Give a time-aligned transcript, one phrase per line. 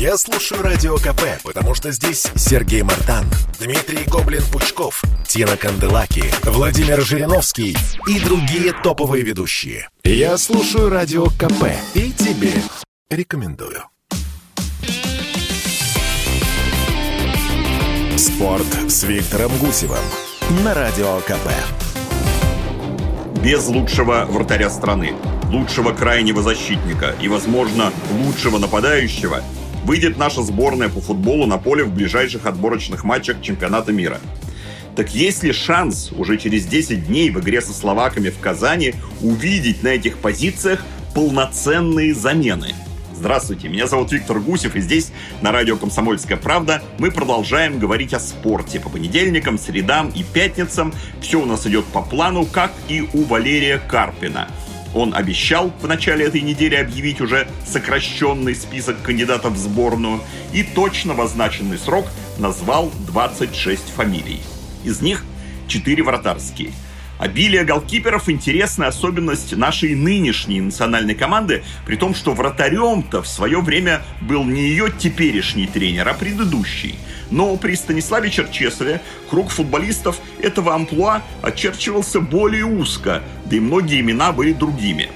[0.00, 3.26] Я слушаю Радио КП, потому что здесь Сергей Мартан,
[3.60, 7.76] Дмитрий Гоблин-Пучков, Тина Канделаки, Владимир Жириновский
[8.08, 9.90] и другие топовые ведущие.
[10.02, 12.54] Я слушаю Радио КП и тебе
[13.10, 13.82] рекомендую.
[18.16, 19.98] Спорт с Виктором Гусевым
[20.64, 21.50] на Радио КП.
[23.44, 25.12] Без лучшего вратаря страны,
[25.50, 29.42] лучшего крайнего защитника и, возможно, лучшего нападающего
[29.84, 34.20] выйдет наша сборная по футболу на поле в ближайших отборочных матчах чемпионата мира.
[34.96, 39.82] Так есть ли шанс уже через 10 дней в игре со словаками в Казани увидеть
[39.82, 42.74] на этих позициях полноценные замены–
[43.20, 45.12] Здравствуйте, меня зовут Виктор Гусев, и здесь,
[45.42, 48.80] на радио «Комсомольская правда», мы продолжаем говорить о спорте.
[48.80, 53.76] По понедельникам, средам и пятницам все у нас идет по плану, как и у Валерия
[53.76, 54.48] Карпина.
[54.94, 60.20] Он обещал в начале этой недели объявить уже сокращенный список кандидатов в сборную
[60.52, 62.06] и точно в означенный срок
[62.38, 64.40] назвал 26 фамилий.
[64.84, 65.24] Из них
[65.68, 66.72] 4 вратарские–
[67.20, 74.00] Обилие голкиперов– интересная особенность нашей нынешней национальной команды, при том, что вратарем-то в свое время
[74.22, 76.98] был не ее теперешний тренер, а предыдущий.
[77.30, 84.32] Но при Станиславе Черчесове круг футболистов этого амплуа очерчивался более узко, да и многие имена
[84.32, 85.10] были другими.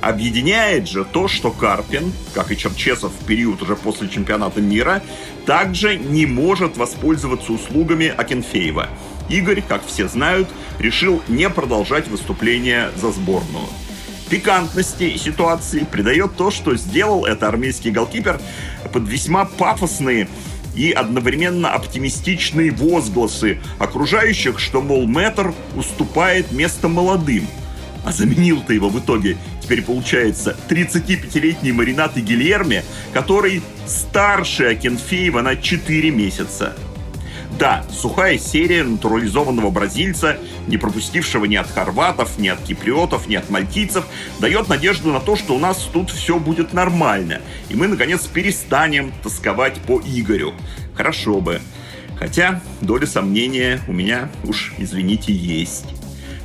[0.00, 5.02] Объединяет же то, что Карпин, как и Черчесов в период уже после чемпионата мира,
[5.46, 8.88] также не может воспользоваться услугами Акинфеева–
[9.28, 13.66] Игорь, как все знают, решил не продолжать выступление за сборную.
[14.28, 18.40] Пикантности ситуации придает то, что сделал это армейский голкипер
[18.92, 20.28] под весьма пафосные
[20.74, 27.46] и одновременно оптимистичные возгласы окружающих, что, мол, Мэтр уступает место молодым.
[28.04, 36.10] А заменил-то его в итоге, теперь получается, 35-летний Маринат Гильерме, который старше Акинфеева на 4
[36.10, 36.74] месяца.
[37.62, 43.50] Да, сухая серия натурализованного бразильца, не пропустившего ни от хорватов, ни от киприотов, ни от
[43.50, 44.04] мальтийцев,
[44.40, 49.12] дает надежду на то, что у нас тут все будет нормально, и мы, наконец, перестанем
[49.22, 50.54] тосковать по Игорю.
[50.96, 51.60] Хорошо бы.
[52.18, 55.86] Хотя доля сомнения у меня, уж извините, есть.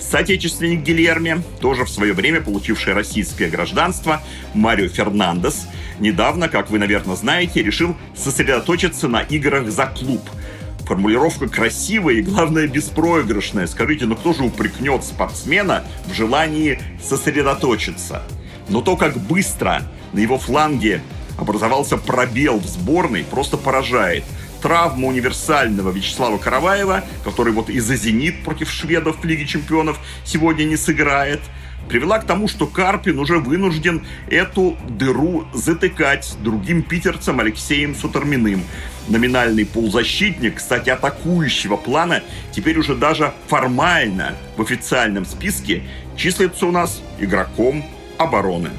[0.00, 4.20] Соотечественник Гильерме, тоже в свое время получивший российское гражданство,
[4.52, 5.68] Марио Фернандес,
[6.00, 10.28] недавно, как вы, наверное, знаете, решил сосредоточиться на играх за клуб–
[10.86, 13.66] Формулировка красивая и, главное, беспроигрышная.
[13.66, 18.22] Скажите, ну кто же упрекнет спортсмена в желании сосредоточиться?
[18.68, 21.00] Но то, как быстро на его фланге
[21.38, 24.24] образовался пробел в сборной, просто поражает.
[24.60, 30.76] Травма универсального Вячеслава Караваева, который вот из-за «Зенит» против шведов в Лиге чемпионов сегодня не
[30.76, 31.40] сыграет–
[31.88, 38.62] привела к тому, что Карпин уже вынужден эту дыру затыкать другим питерцам Алексеем Суторминым.
[39.08, 42.22] Номинальный полузащитник, кстати, атакующего плана,
[42.52, 45.82] теперь уже даже формально в официальном списке
[46.16, 47.84] числится у нас игроком
[48.18, 48.70] обороны.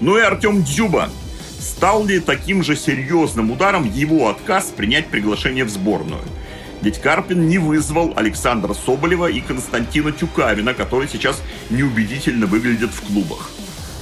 [0.00, 1.10] Ну и Артем Дзюба.
[1.60, 6.22] Стал ли таким же серьезным ударом его отказ принять приглашение в сборную?
[6.82, 13.50] Ведь Карпин не вызвал Александра Соболева и Константина Тюкавина, которые сейчас неубедительно выглядят в клубах.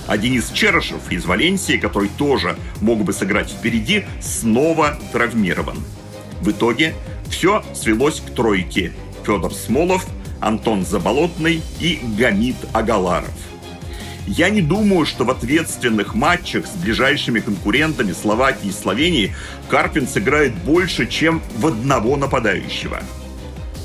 [0.06, 5.76] А Денис Черышев из Валенсии, который тоже мог бы сыграть впереди, снова травмирован.
[6.40, 6.94] В итоге
[7.28, 8.92] все свелось к тройке.
[9.24, 10.06] Федор Смолов,
[10.40, 13.49] Антон Заболотный и Гамид Агаларов.
[14.32, 19.34] Я не думаю, что в ответственных матчах с ближайшими конкурентами Словакии и Словении
[19.68, 23.02] Карпин сыграет больше, чем в одного нападающего.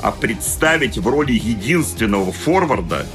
[0.03, 3.07] А представить в роли единственного форварда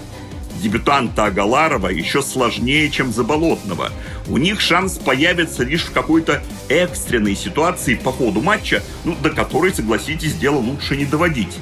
[0.61, 3.93] дебютанта Агаларова еще сложнее, чем Заболотного.
[4.27, 9.73] У них шанс появится лишь в какой-то экстренной ситуации по ходу матча, ну, до которой,
[9.73, 11.57] согласитесь, дело лучше не доводить.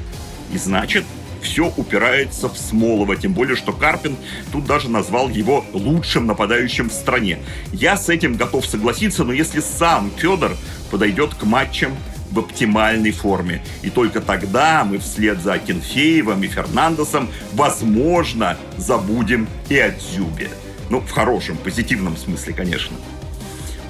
[0.50, 1.04] И значит,
[1.42, 4.16] все упирается в Смолова, тем более, что Карпин
[4.52, 7.38] тут даже назвал его лучшим нападающим в стране.
[7.72, 10.56] Я с этим готов согласиться, но если сам Федор
[10.90, 11.92] подойдет к матчам
[12.30, 13.62] в оптимальной форме.
[13.82, 20.50] И только тогда мы вслед за Акинфеевым и Фернандесом, возможно, забудем и о Дзюбе.
[20.90, 22.96] Ну, в хорошем, позитивном смысле, конечно.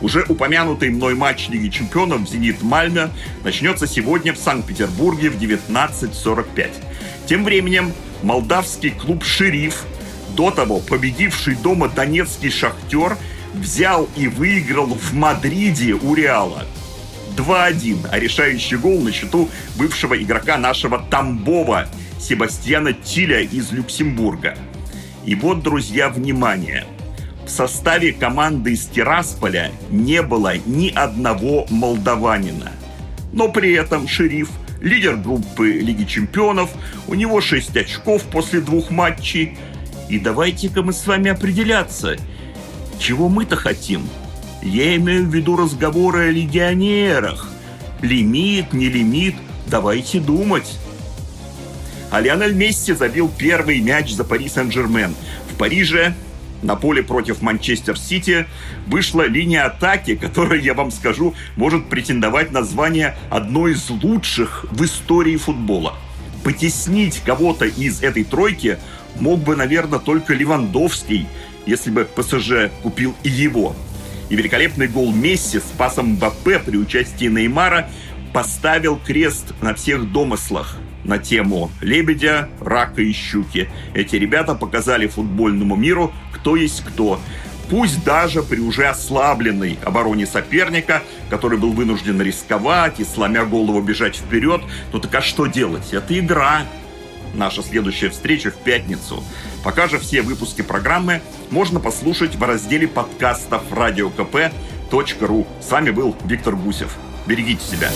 [0.00, 3.10] Уже упомянутый мной матч Лиги Чемпионов «Зенит Мальме»
[3.42, 6.70] начнется сегодня в Санкт-Петербурге в 19.45.
[7.26, 7.92] Тем временем
[8.22, 9.84] молдавский клуб «Шериф»,
[10.36, 13.16] до того победивший дома донецкий «Шахтер»,
[13.54, 16.64] взял и выиграл в Мадриде у Реала.
[17.36, 21.88] 2-1, а решающий гол на счету бывшего игрока нашего Тамбова
[22.20, 24.56] Себастьяна Тиля из Люксембурга.
[25.24, 26.86] И вот, друзья, внимание.
[27.48, 32.72] В составе команды из Тирасполя не было ни одного молдаванина.
[33.32, 34.50] Но при этом шериф–
[34.82, 36.70] лидер группы Лиги Чемпионов,
[37.06, 39.56] у него 6 очков после двух матчей.
[40.10, 42.16] И давайте-ка мы с вами определяться,
[42.98, 44.06] чего мы-то хотим.
[44.62, 47.48] Я имею в виду разговоры о легионерах.
[48.02, 49.36] Лимит, не лимит,
[49.66, 50.78] давайте думать.
[52.10, 55.14] А Лионель Месси забил первый мяч за Пари Сен-Жермен.
[55.50, 56.14] В Париже
[56.62, 58.46] на поле против Манчестер Сити
[58.86, 64.84] вышла линия атаки, которая, я вам скажу, может претендовать на звание одной из лучших в
[64.84, 65.94] истории футбола.
[66.44, 68.78] Потеснить кого-то из этой тройки
[69.20, 71.26] мог бы, наверное, только Левандовский,
[71.66, 73.76] если бы ПСЖ купил и его.
[74.30, 77.88] И великолепный гол Месси с пасом Мбаппе при участии Неймара
[78.32, 80.76] поставил крест на всех домыслах–
[81.08, 83.68] на тему лебедя, рака и щуки.
[83.94, 87.20] Эти ребята показали футбольному миру, кто есть кто.
[87.70, 94.16] Пусть даже при уже ослабленной обороне соперника, который был вынужден рисковать и сломя голову бежать
[94.16, 94.62] вперед,
[94.92, 95.92] ну так а что делать?
[95.92, 96.62] Это игра.
[97.34, 99.22] Наша следующая встреча в пятницу.
[99.62, 101.20] Пока же все выпуски программы
[101.50, 105.46] можно послушать в разделе подкастов радиокп.ру.
[105.60, 106.96] С вами был Виктор Гусев.
[107.26, 107.90] Берегите себя.